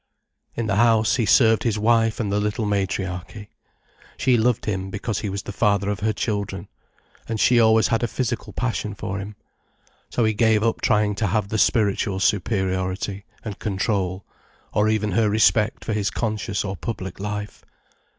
[0.55, 3.49] In the house, he served his wife and the little matriarchy.
[4.17, 6.69] She loved him because he was the father of her children.
[7.29, 9.35] And she always had a physical passion for him.
[10.09, 14.25] So he gave up trying to have the spiritual superiority and control,
[14.73, 17.63] or even her respect for his conscious or public life.